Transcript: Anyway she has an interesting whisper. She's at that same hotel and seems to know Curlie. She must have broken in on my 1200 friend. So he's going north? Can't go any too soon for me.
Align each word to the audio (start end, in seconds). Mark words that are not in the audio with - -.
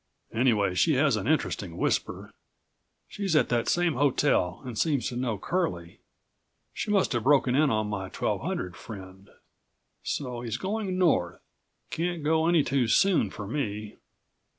Anyway 0.33 0.73
she 0.73 0.93
has 0.95 1.15
an 1.15 1.27
interesting 1.27 1.77
whisper. 1.77 2.31
She's 3.07 3.35
at 3.35 3.49
that 3.49 3.67
same 3.69 3.93
hotel 3.93 4.63
and 4.65 4.75
seems 4.75 5.07
to 5.09 5.15
know 5.15 5.37
Curlie. 5.37 5.99
She 6.73 6.89
must 6.89 7.11
have 7.13 7.23
broken 7.23 7.53
in 7.53 7.69
on 7.69 7.85
my 7.85 8.05
1200 8.05 8.75
friend. 8.75 9.29
So 10.01 10.41
he's 10.41 10.57
going 10.57 10.97
north? 10.97 11.39
Can't 11.91 12.23
go 12.23 12.47
any 12.47 12.63
too 12.63 12.87
soon 12.87 13.29
for 13.29 13.45
me. 13.45 13.97